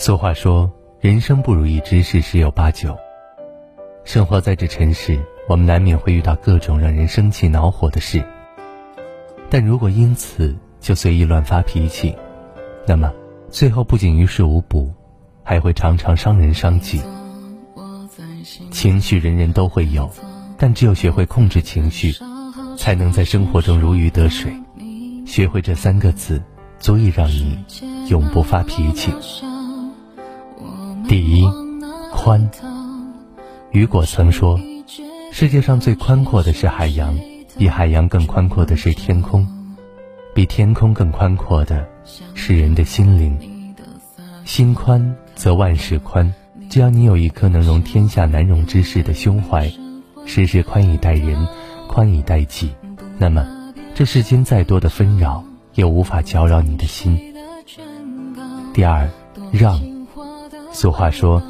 [0.00, 2.96] 俗话说，人生不如意之事十有八九。
[4.02, 8.24] 生活在这尘世，我们难免会遇到各种让人生气恼火的事。
[9.50, 12.16] 但如果因此就随意乱发脾气，
[12.86, 13.12] 那么
[13.50, 14.90] 最后不仅于事无补，
[15.44, 17.02] 还会常常伤人伤己。
[18.70, 20.10] 情绪人人都会有，
[20.56, 22.14] 但只有学会控制情绪，
[22.74, 24.50] 才能在生活中如鱼得水。
[25.26, 26.42] 学会这三个字，
[26.78, 27.62] 足以让你
[28.08, 29.12] 永不发脾气。
[31.10, 31.44] 第一，
[32.12, 32.48] 宽。
[33.72, 34.60] 雨果曾说
[35.34, 37.18] ：“世界上最宽阔的是海洋，
[37.58, 39.44] 比海洋更宽阔的是天空，
[40.32, 41.84] 比天空更宽阔的
[42.34, 43.74] 是人的心灵。
[44.44, 46.32] 心宽则万事宽。
[46.68, 49.68] 只要你有一颗能容天下难容之事的胸怀，
[50.26, 51.44] 时时宽以待人，
[51.88, 52.70] 宽以待己，
[53.18, 53.44] 那么
[53.96, 55.42] 这世间再多的纷扰
[55.74, 57.34] 也无法搅扰你的心。
[58.72, 59.10] 第二，
[59.50, 59.82] 让。”
[60.72, 61.42] 俗话说：“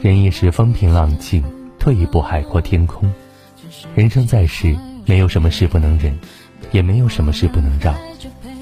[0.00, 1.42] 忍一时风平浪静，
[1.78, 3.10] 退一步海阔天空。”
[3.96, 6.16] 人生在世，没有什么事不能忍，
[6.72, 7.94] 也没有什么事不能让。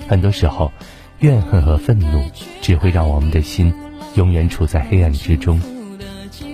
[0.09, 0.73] 很多时候，
[1.19, 2.23] 怨恨和愤怒
[2.63, 3.75] 只会让我们的心
[4.15, 5.61] 永远处在黑暗之中，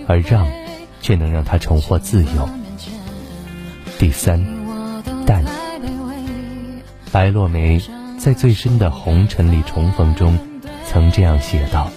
[0.06, 0.48] 而让，
[1.00, 2.48] 却能让它重获自由。
[3.98, 4.44] 第三，
[5.26, 5.44] 淡。
[7.12, 7.80] 白落梅
[8.18, 10.38] 在《最深的红尘里重逢》中，
[10.86, 11.90] 曾这样写道：“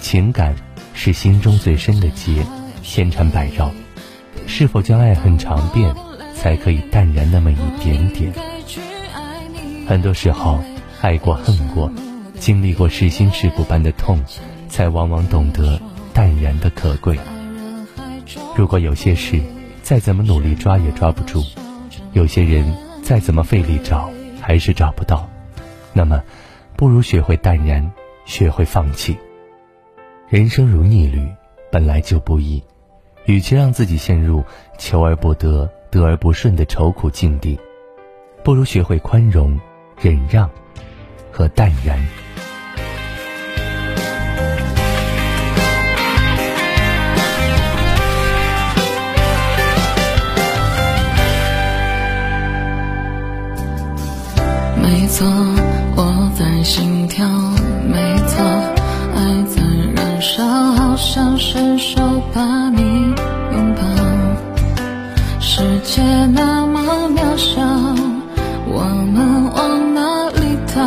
[0.00, 0.54] 情感。”
[1.02, 2.44] 是心中最深的结，
[2.82, 3.70] 千缠百绕。
[4.46, 5.94] 是否将爱恨尝遍，
[6.34, 8.30] 才可以淡然那么一点点？
[9.88, 10.62] 很多时候，
[11.00, 11.90] 爱过恨过，
[12.38, 14.22] 经历过世心世骨般的痛，
[14.68, 15.80] 才往往懂得
[16.12, 17.18] 淡然的可贵。
[18.54, 19.40] 如果有些事
[19.82, 21.42] 再怎么努力抓也抓不住，
[22.12, 25.26] 有些人再怎么费力找还是找不到，
[25.94, 26.22] 那么，
[26.76, 27.90] 不如学会淡然，
[28.26, 29.16] 学会放弃。
[30.30, 31.28] 人生如逆旅，
[31.72, 32.62] 本来就不易，
[33.24, 34.44] 与其让自己陷入
[34.78, 37.58] 求而不得、得而不顺的愁苦境地，
[38.44, 39.58] 不如学会宽容、
[40.00, 40.48] 忍让
[41.32, 41.98] 和淡然。
[54.80, 55.26] 没错，
[55.96, 57.26] 我在心跳。
[57.92, 58.09] 没
[61.12, 62.00] 想伸手
[62.32, 62.82] 把你
[63.52, 63.82] 拥抱，
[65.40, 66.80] 世界那么
[67.16, 67.60] 渺小，
[68.68, 70.78] 我们往哪里逃？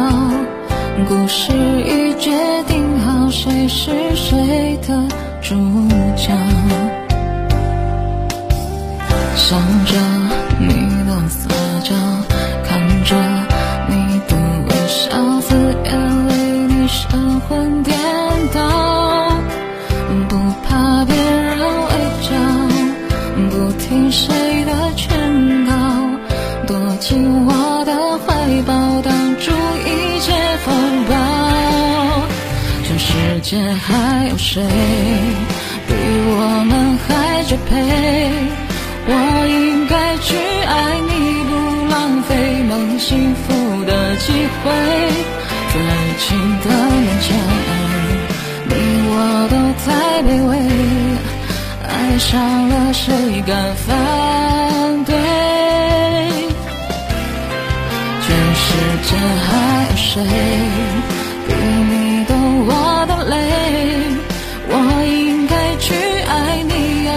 [1.09, 2.31] 故事已决
[2.69, 4.97] 定好，谁是谁的
[5.41, 5.55] 主
[6.15, 6.31] 角？
[9.35, 9.93] 想着
[33.43, 34.63] 界还有谁
[35.85, 37.71] 比我们还绝配？
[39.05, 39.11] 我
[39.47, 40.33] 应该去
[40.65, 41.11] 爱你，
[41.49, 41.51] 不
[41.91, 42.31] 浪费
[42.69, 43.43] 能幸福
[43.83, 44.31] 的机
[44.63, 44.71] 会。
[45.73, 46.25] 在爱情
[46.61, 46.65] 的
[47.03, 47.27] 面前，
[48.69, 48.71] 你
[49.11, 49.15] 我
[49.51, 49.87] 都太
[50.23, 50.51] 卑微。
[51.85, 52.31] 爱上
[52.69, 53.03] 了谁
[53.45, 53.51] 敢
[53.85, 53.85] 反
[55.03, 55.11] 对？
[58.21, 58.25] 全
[58.55, 58.65] 世
[59.03, 59.09] 界
[59.45, 59.47] 还
[59.91, 60.11] 有谁
[61.45, 61.49] 比
[61.89, 61.93] 你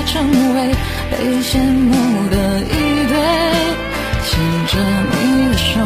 [0.06, 0.75] 成为
[1.11, 3.15] 被羡慕的一对，
[4.25, 4.31] 牵
[4.69, 4.72] 着
[5.11, 5.81] 你的手，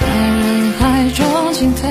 [0.00, 1.22] 在人海中
[1.52, 1.90] 进退。